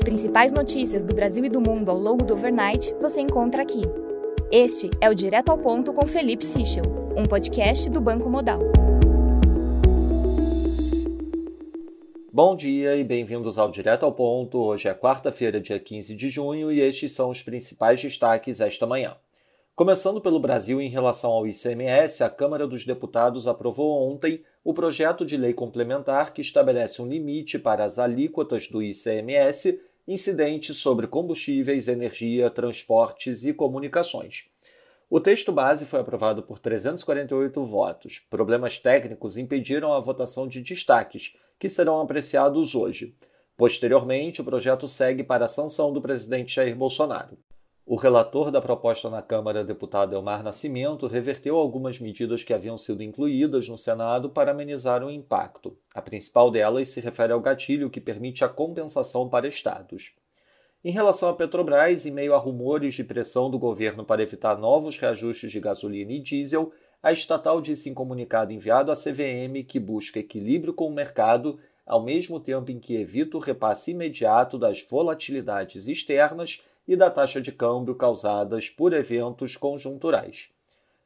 As 0.00 0.04
principais 0.04 0.50
notícias 0.50 1.04
do 1.04 1.12
Brasil 1.12 1.44
e 1.44 1.50
do 1.50 1.60
mundo 1.60 1.90
ao 1.90 1.98
longo 1.98 2.24
do 2.24 2.32
overnight 2.32 2.94
você 3.02 3.20
encontra 3.20 3.60
aqui. 3.60 3.82
Este 4.50 4.88
é 4.98 5.10
o 5.10 5.14
Direto 5.14 5.50
ao 5.50 5.58
Ponto 5.58 5.92
com 5.92 6.06
Felipe 6.06 6.42
Sichel, 6.42 6.84
um 7.14 7.26
podcast 7.26 7.90
do 7.90 8.00
Banco 8.00 8.30
Modal. 8.30 8.60
Bom 12.32 12.56
dia 12.56 12.96
e 12.96 13.04
bem-vindos 13.04 13.58
ao 13.58 13.70
Direto 13.70 14.06
ao 14.06 14.12
Ponto. 14.12 14.56
Hoje 14.56 14.88
é 14.88 14.94
quarta-feira, 14.94 15.60
dia 15.60 15.78
15 15.78 16.16
de 16.16 16.30
junho, 16.30 16.72
e 16.72 16.80
estes 16.80 17.12
são 17.12 17.28
os 17.28 17.42
principais 17.42 18.00
destaques 18.00 18.62
esta 18.62 18.86
manhã. 18.86 19.18
Começando 19.76 20.18
pelo 20.18 20.40
Brasil, 20.40 20.80
em 20.80 20.88
relação 20.88 21.30
ao 21.30 21.46
ICMS, 21.46 22.24
a 22.24 22.30
Câmara 22.30 22.66
dos 22.66 22.86
Deputados 22.86 23.46
aprovou 23.46 24.10
ontem 24.10 24.42
o 24.64 24.72
projeto 24.72 25.26
de 25.26 25.36
lei 25.36 25.52
complementar 25.52 26.32
que 26.32 26.40
estabelece 26.40 27.02
um 27.02 27.06
limite 27.06 27.58
para 27.58 27.84
as 27.84 27.98
alíquotas 27.98 28.66
do 28.66 28.82
ICMS 28.82 29.89
incidentes 30.10 30.78
sobre 30.78 31.06
combustíveis, 31.06 31.86
energia, 31.86 32.50
transportes 32.50 33.44
e 33.44 33.54
comunicações. 33.54 34.50
O 35.08 35.20
texto 35.20 35.52
base 35.52 35.86
foi 35.86 36.00
aprovado 36.00 36.42
por 36.42 36.58
348 36.58 37.64
votos. 37.64 38.18
Problemas 38.28 38.78
técnicos 38.78 39.36
impediram 39.36 39.92
a 39.92 40.00
votação 40.00 40.48
de 40.48 40.60
destaques, 40.60 41.36
que 41.58 41.68
serão 41.68 42.00
apreciados 42.00 42.74
hoje. 42.74 43.14
Posteriormente, 43.56 44.40
o 44.40 44.44
projeto 44.44 44.88
segue 44.88 45.22
para 45.22 45.44
a 45.44 45.48
sanção 45.48 45.92
do 45.92 46.02
presidente 46.02 46.56
Jair 46.56 46.74
Bolsonaro. 46.74 47.38
O 47.86 47.96
relator 47.96 48.50
da 48.50 48.60
proposta 48.60 49.10
na 49.10 49.20
Câmara, 49.20 49.64
deputado 49.64 50.14
Elmar 50.14 50.42
Nascimento, 50.42 51.06
reverteu 51.06 51.56
algumas 51.56 51.98
medidas 51.98 52.44
que 52.44 52.54
haviam 52.54 52.78
sido 52.78 53.02
incluídas 53.02 53.68
no 53.68 53.76
Senado 53.76 54.30
para 54.30 54.52
amenizar 54.52 55.02
o 55.02 55.10
impacto. 55.10 55.76
A 55.92 56.00
principal 56.00 56.50
delas 56.50 56.90
se 56.90 57.00
refere 57.00 57.32
ao 57.32 57.40
gatilho 57.40 57.90
que 57.90 58.00
permite 58.00 58.44
a 58.44 58.48
compensação 58.48 59.28
para 59.28 59.48
estados. 59.48 60.14
Em 60.84 60.92
relação 60.92 61.28
à 61.28 61.34
Petrobras, 61.34 62.06
em 62.06 62.10
meio 62.10 62.32
a 62.32 62.38
rumores 62.38 62.94
de 62.94 63.04
pressão 63.04 63.50
do 63.50 63.58
governo 63.58 64.04
para 64.04 64.22
evitar 64.22 64.56
novos 64.56 64.96
reajustes 64.96 65.50
de 65.50 65.60
gasolina 65.60 66.12
e 66.12 66.20
diesel, 66.20 66.72
a 67.02 67.12
estatal 67.12 67.60
disse 67.60 67.90
em 67.90 67.94
comunicado 67.94 68.52
enviado 68.52 68.90
à 68.90 68.94
CVM 68.94 69.64
que 69.66 69.80
busca 69.80 70.20
equilíbrio 70.20 70.72
com 70.72 70.86
o 70.86 70.94
mercado, 70.94 71.58
ao 71.84 72.02
mesmo 72.02 72.38
tempo 72.38 72.70
em 72.70 72.78
que 72.78 72.94
evita 72.94 73.36
o 73.36 73.40
repasse 73.40 73.90
imediato 73.90 74.56
das 74.56 74.82
volatilidades 74.82 75.88
externas 75.88 76.64
e 76.86 76.96
da 76.96 77.10
taxa 77.10 77.40
de 77.40 77.52
câmbio 77.52 77.94
causadas 77.94 78.68
por 78.68 78.92
eventos 78.92 79.56
conjunturais. 79.56 80.50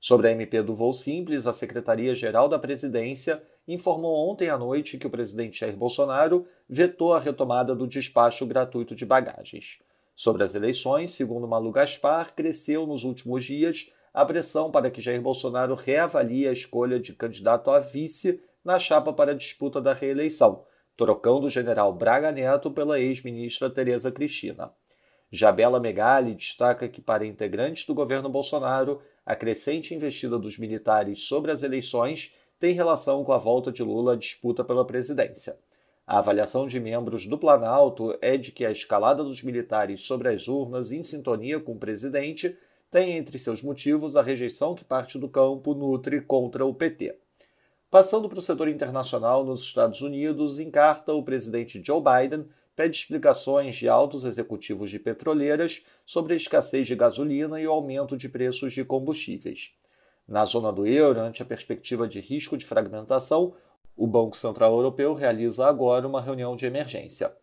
Sobre 0.00 0.28
a 0.28 0.32
MP 0.32 0.62
do 0.62 0.74
voo 0.74 0.92
simples, 0.92 1.46
a 1.46 1.52
Secretaria-Geral 1.52 2.48
da 2.48 2.58
Presidência 2.58 3.42
informou 3.66 4.28
ontem 4.28 4.48
à 4.48 4.58
noite 4.58 4.98
que 4.98 5.06
o 5.06 5.10
presidente 5.10 5.60
Jair 5.60 5.76
Bolsonaro 5.76 6.46
vetou 6.68 7.14
a 7.14 7.20
retomada 7.20 7.74
do 7.74 7.86
despacho 7.86 8.44
gratuito 8.44 8.94
de 8.94 9.06
bagagens. 9.06 9.78
Sobre 10.14 10.42
as 10.42 10.54
eleições, 10.54 11.12
segundo 11.12 11.46
Malu 11.48 11.70
Gaspar, 11.70 12.34
cresceu 12.34 12.86
nos 12.86 13.04
últimos 13.04 13.44
dias 13.44 13.92
a 14.12 14.24
pressão 14.24 14.70
para 14.70 14.90
que 14.90 15.00
Jair 15.00 15.22
Bolsonaro 15.22 15.74
reavalie 15.74 16.46
a 16.46 16.52
escolha 16.52 16.98
de 17.00 17.12
candidato 17.12 17.70
a 17.70 17.78
vice 17.78 18.42
na 18.64 18.78
chapa 18.78 19.12
para 19.12 19.32
a 19.32 19.36
disputa 19.36 19.80
da 19.80 19.94
reeleição, 19.94 20.64
trocando 20.96 21.46
o 21.46 21.50
general 21.50 21.94
Braga 21.94 22.30
Neto 22.30 22.70
pela 22.70 23.00
ex-ministra 23.00 23.70
Tereza 23.70 24.12
Cristina. 24.12 24.70
Jabela 25.34 25.80
Megali 25.80 26.34
destaca 26.34 26.86
que, 26.86 27.00
para 27.00 27.24
integrantes 27.24 27.86
do 27.86 27.94
governo 27.94 28.28
Bolsonaro, 28.28 29.00
a 29.24 29.34
crescente 29.34 29.94
investida 29.94 30.38
dos 30.38 30.58
militares 30.58 31.22
sobre 31.22 31.50
as 31.50 31.62
eleições 31.62 32.36
tem 32.60 32.74
relação 32.74 33.24
com 33.24 33.32
a 33.32 33.38
volta 33.38 33.72
de 33.72 33.82
Lula 33.82 34.12
à 34.12 34.16
disputa 34.16 34.62
pela 34.62 34.86
presidência. 34.86 35.56
A 36.06 36.18
avaliação 36.18 36.66
de 36.66 36.78
membros 36.78 37.26
do 37.26 37.38
Planalto 37.38 38.14
é 38.20 38.36
de 38.36 38.52
que 38.52 38.66
a 38.66 38.70
escalada 38.70 39.24
dos 39.24 39.42
militares 39.42 40.02
sobre 40.02 40.28
as 40.28 40.48
urnas 40.48 40.92
em 40.92 41.02
sintonia 41.02 41.58
com 41.58 41.72
o 41.72 41.78
presidente 41.78 42.54
tem 42.90 43.16
entre 43.16 43.38
seus 43.38 43.62
motivos 43.62 44.18
a 44.18 44.22
rejeição 44.22 44.74
que 44.74 44.84
parte 44.84 45.18
do 45.18 45.30
campo 45.30 45.72
nutre 45.72 46.20
contra 46.20 46.66
o 46.66 46.74
PT. 46.74 47.16
Passando 47.90 48.28
para 48.28 48.38
o 48.38 48.42
setor 48.42 48.68
internacional, 48.68 49.44
nos 49.44 49.62
Estados 49.62 50.02
Unidos, 50.02 50.58
em 50.58 50.70
carta, 50.70 51.14
o 51.14 51.22
presidente 51.22 51.82
Joe 51.82 52.02
Biden 52.02 52.46
pede 52.74 52.96
explicações 52.96 53.76
de 53.76 53.88
altos 53.88 54.24
executivos 54.24 54.90
de 54.90 54.98
petroleiras 54.98 55.84
sobre 56.06 56.34
a 56.34 56.36
escassez 56.36 56.86
de 56.86 56.96
gasolina 56.96 57.60
e 57.60 57.66
o 57.66 57.72
aumento 57.72 58.16
de 58.16 58.28
preços 58.28 58.72
de 58.72 58.84
combustíveis. 58.84 59.74
Na 60.26 60.44
zona 60.44 60.72
do 60.72 60.86
euro, 60.86 61.20
ante 61.20 61.42
a 61.42 61.46
perspectiva 61.46 62.08
de 62.08 62.20
risco 62.20 62.56
de 62.56 62.64
fragmentação, 62.64 63.54
o 63.96 64.06
Banco 64.06 64.36
Central 64.36 64.72
Europeu 64.72 65.14
realiza 65.14 65.66
agora 65.66 66.06
uma 66.06 66.22
reunião 66.22 66.56
de 66.56 66.64
emergência. 66.64 67.34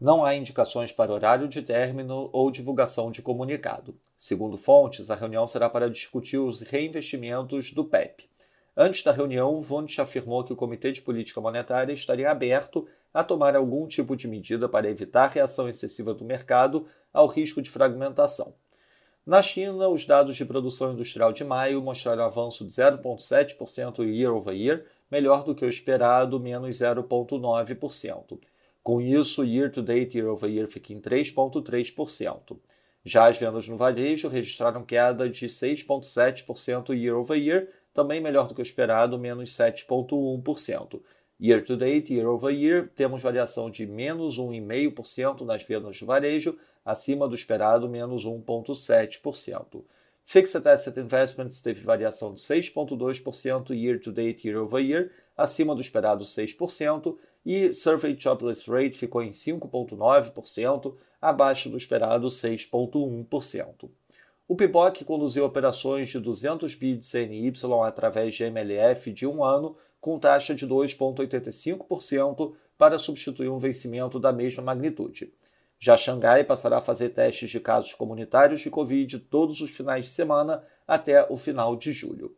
Não 0.00 0.24
há 0.24 0.34
indicações 0.34 0.92
para 0.92 1.12
horário 1.12 1.48
de 1.48 1.62
término 1.62 2.28
ou 2.32 2.50
divulgação 2.50 3.10
de 3.10 3.22
comunicado. 3.22 3.94
Segundo 4.16 4.58
fontes, 4.58 5.10
a 5.10 5.14
reunião 5.14 5.46
será 5.46 5.70
para 5.70 5.88
discutir 5.88 6.38
os 6.38 6.60
reinvestimentos 6.60 7.72
do 7.72 7.84
PEP. 7.84 8.28
Antes 8.76 9.02
da 9.02 9.10
reunião, 9.10 9.58
Vonch 9.58 9.98
afirmou 10.00 10.44
que 10.44 10.52
o 10.52 10.56
Comitê 10.56 10.92
de 10.92 11.00
Política 11.00 11.40
Monetária 11.40 11.94
estaria 11.94 12.30
aberto 12.30 12.86
a 13.12 13.24
tomar 13.24 13.56
algum 13.56 13.86
tipo 13.86 14.14
de 14.14 14.28
medida 14.28 14.68
para 14.68 14.90
evitar 14.90 15.30
reação 15.30 15.66
excessiva 15.66 16.12
do 16.12 16.26
mercado 16.26 16.86
ao 17.10 17.26
risco 17.26 17.62
de 17.62 17.70
fragmentação. 17.70 18.52
Na 19.24 19.40
China, 19.40 19.88
os 19.88 20.04
dados 20.04 20.36
de 20.36 20.44
produção 20.44 20.92
industrial 20.92 21.32
de 21.32 21.42
maio 21.42 21.80
mostraram 21.80 22.24
avanço 22.24 22.66
de 22.66 22.70
0,7% 22.70 24.04
year 24.04 24.32
over 24.32 24.54
year, 24.54 24.84
melhor 25.10 25.42
do 25.42 25.54
que 25.54 25.64
o 25.64 25.68
esperado, 25.68 26.38
menos 26.38 26.76
0,9%. 26.76 28.38
Com 28.82 29.00
isso, 29.00 29.42
year 29.42 29.72
to 29.72 29.82
date 29.82 30.18
year 30.18 30.30
over 30.30 30.48
year 30.48 30.68
fica 30.68 30.92
em 30.92 31.00
3,3%. 31.00 32.58
Já 33.04 33.28
as 33.28 33.38
vendas 33.38 33.66
no 33.66 33.76
varejo 33.76 34.28
registraram 34.28 34.84
queda 34.84 35.28
de 35.30 35.46
6,7% 35.46 36.90
year 36.90 37.16
over 37.16 37.38
year, 37.38 37.68
também 37.96 38.20
melhor 38.20 38.46
do 38.46 38.54
que 38.54 38.60
o 38.60 38.62
esperado, 38.62 39.18
menos 39.18 39.50
7,1%. 39.50 41.00
Year 41.40 41.64
to 41.64 41.76
date, 41.76 42.14
year 42.14 42.28
over 42.28 42.54
year, 42.54 42.90
temos 42.94 43.22
variação 43.22 43.68
de 43.68 43.86
menos 43.86 44.38
1,5% 44.38 45.40
nas 45.40 45.64
vendas 45.64 45.98
do 45.98 46.06
varejo, 46.06 46.58
acima 46.84 47.26
do 47.26 47.34
esperado, 47.34 47.88
menos 47.88 48.24
1,7%. 48.24 49.82
Fixed 50.24 50.66
Asset 50.66 50.98
Investments 50.98 51.62
teve 51.62 51.80
variação 51.80 52.34
de 52.34 52.40
6,2% 52.40 53.70
year 53.70 53.98
to 53.98 54.12
date, 54.12 54.46
year 54.46 54.60
over 54.60 54.84
year, 54.84 55.10
acima 55.36 55.74
do 55.74 55.80
esperado 55.80 56.24
6%, 56.24 57.16
e 57.44 57.72
Survey 57.72 58.16
Jobless 58.18 58.70
Rate 58.70 58.96
ficou 58.96 59.22
em 59.22 59.30
5,9%, 59.30 60.94
abaixo 61.20 61.70
do 61.70 61.76
esperado 61.76 62.26
6,1%. 62.26 63.88
O 64.48 64.54
PIBOC 64.54 65.04
conduziu 65.04 65.44
operações 65.44 66.08
de 66.08 66.20
200 66.20 66.76
bi 66.76 66.96
de 66.96 67.04
CNY 67.04 67.52
através 67.84 68.32
de 68.32 68.44
MLF 68.44 69.12
de 69.12 69.26
um 69.26 69.42
ano, 69.42 69.76
com 70.00 70.20
taxa 70.20 70.54
de 70.54 70.64
2,85% 70.64 72.54
para 72.78 72.96
substituir 72.96 73.48
um 73.48 73.58
vencimento 73.58 74.20
da 74.20 74.32
mesma 74.32 74.62
magnitude. 74.62 75.34
Já 75.80 75.96
Xangai 75.96 76.44
passará 76.44 76.78
a 76.78 76.82
fazer 76.82 77.08
testes 77.08 77.50
de 77.50 77.58
casos 77.58 77.92
comunitários 77.92 78.60
de 78.60 78.70
Covid 78.70 79.18
todos 79.18 79.60
os 79.60 79.70
finais 79.70 80.06
de 80.06 80.12
semana 80.12 80.62
até 80.86 81.26
o 81.28 81.36
final 81.36 81.74
de 81.74 81.90
julho. 81.90 82.32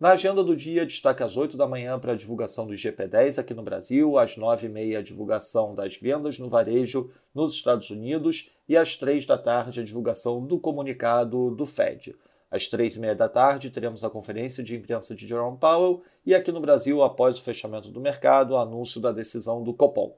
Na 0.00 0.12
agenda 0.12 0.42
do 0.42 0.56
dia, 0.56 0.86
destaque 0.86 1.22
às 1.22 1.36
8 1.36 1.58
da 1.58 1.68
manhã 1.68 1.98
para 1.98 2.12
a 2.12 2.16
divulgação 2.16 2.66
do 2.66 2.72
IGP-10 2.72 3.38
aqui 3.38 3.52
no 3.52 3.62
Brasil, 3.62 4.16
às 4.16 4.34
9h30 4.34 4.96
a 4.96 5.02
divulgação 5.02 5.74
das 5.74 5.98
vendas 5.98 6.38
no 6.38 6.48
varejo 6.48 7.10
nos 7.34 7.52
Estados 7.52 7.90
Unidos 7.90 8.50
e 8.66 8.78
às 8.78 8.96
3 8.96 9.26
da 9.26 9.36
tarde 9.36 9.78
a 9.78 9.84
divulgação 9.84 10.42
do 10.42 10.58
comunicado 10.58 11.50
do 11.50 11.66
Fed. 11.66 12.16
Às 12.50 12.62
3h30 12.62 13.14
da 13.14 13.28
tarde 13.28 13.68
teremos 13.68 14.02
a 14.02 14.08
conferência 14.08 14.64
de 14.64 14.74
imprensa 14.74 15.14
de 15.14 15.28
Jerome 15.28 15.58
Powell 15.58 16.02
e 16.24 16.34
aqui 16.34 16.50
no 16.50 16.62
Brasil, 16.62 17.02
após 17.02 17.38
o 17.38 17.42
fechamento 17.42 17.90
do 17.90 18.00
mercado, 18.00 18.52
o 18.52 18.56
anúncio 18.56 19.02
da 19.02 19.12
decisão 19.12 19.62
do 19.62 19.74
Copom. 19.74 20.16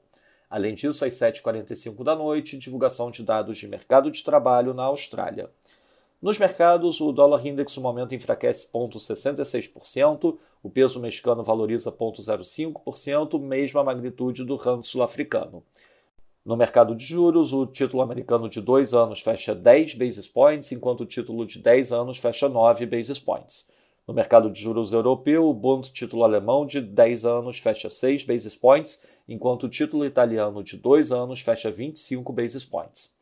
Além 0.49 0.75
disso, 0.75 1.03
às 1.03 1.13
7h45 1.15 2.05
da 2.05 2.15
noite, 2.15 2.57
divulgação 2.57 3.11
de 3.11 3.21
dados 3.21 3.57
de 3.57 3.67
mercado 3.67 4.09
de 4.09 4.23
trabalho 4.23 4.73
na 4.73 4.83
Austrália. 4.83 5.49
Nos 6.23 6.39
mercados, 6.39 7.01
o 7.01 7.11
dólar 7.11 7.45
index 7.45 7.75
no 7.75 7.83
momento 7.83 8.15
enfraquece 8.15 8.71
0,66%, 8.71 10.37
o 10.63 10.69
peso 10.69 10.97
mexicano 11.01 11.43
valoriza 11.43 11.91
0,05%, 11.91 13.37
mesma 13.37 13.83
magnitude 13.83 14.45
do 14.45 14.55
rand 14.55 14.83
sul-africano. 14.83 15.61
No 16.45 16.55
mercado 16.55 16.95
de 16.95 17.03
juros, 17.03 17.51
o 17.51 17.65
título 17.65 18.01
americano 18.01 18.47
de 18.47 18.61
2 18.61 18.93
anos 18.93 19.19
fecha 19.19 19.53
10 19.53 19.95
basis 19.95 20.29
points, 20.29 20.71
enquanto 20.71 21.01
o 21.01 21.05
título 21.05 21.45
de 21.45 21.59
10 21.59 21.91
anos 21.91 22.17
fecha 22.19 22.47
9 22.47 22.85
basis 22.85 23.19
points. 23.19 23.69
No 24.07 24.13
mercado 24.13 24.49
de 24.49 24.61
juros 24.61 24.93
europeu, 24.93 25.49
o 25.49 25.53
Bund 25.53 25.91
título 25.91 26.23
alemão 26.23 26.65
de 26.65 26.79
10 26.79 27.25
anos 27.25 27.59
fecha 27.59 27.89
6 27.89 28.23
basis 28.23 28.55
points, 28.55 29.03
enquanto 29.27 29.63
o 29.63 29.69
título 29.69 30.05
italiano 30.05 30.63
de 30.63 30.77
2 30.77 31.11
anos 31.11 31.41
fecha 31.41 31.69
25 31.69 32.31
basis 32.31 32.63
points. 32.63 33.21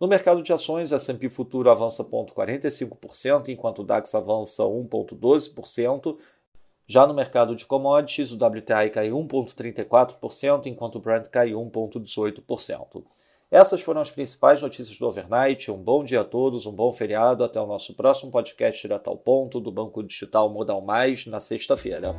No 0.00 0.08
mercado 0.08 0.42
de 0.42 0.50
ações, 0.50 0.92
o 0.92 0.94
S&P 0.94 1.28
Futuro 1.28 1.70
avança 1.70 2.02
0,45%, 2.02 3.48
enquanto 3.48 3.80
o 3.80 3.84
DAX 3.84 4.14
avança 4.14 4.62
1,12%. 4.62 6.16
Já 6.86 7.06
no 7.06 7.12
mercado 7.12 7.54
de 7.54 7.66
commodities, 7.66 8.32
o 8.32 8.36
WTI 8.36 8.88
cai 8.90 9.10
1,34%, 9.10 10.66
enquanto 10.66 10.96
o 10.96 11.00
Brent 11.00 11.26
cai 11.28 11.50
1,18%. 11.50 13.04
Essas 13.50 13.82
foram 13.82 14.00
as 14.00 14.10
principais 14.10 14.62
notícias 14.62 14.98
do 14.98 15.06
overnight. 15.06 15.70
Um 15.70 15.76
bom 15.76 16.02
dia 16.02 16.22
a 16.22 16.24
todos, 16.24 16.64
um 16.64 16.72
bom 16.72 16.92
feriado. 16.92 17.44
Até 17.44 17.60
o 17.60 17.66
nosso 17.66 17.92
próximo 17.94 18.30
podcast 18.30 18.80
direto 18.80 19.10
ao 19.10 19.18
ponto 19.18 19.60
do 19.60 19.70
Banco 19.70 20.02
Digital 20.02 20.48
Modal 20.48 20.80
Mais 20.80 21.26
na 21.26 21.40
sexta-feira. 21.40 22.14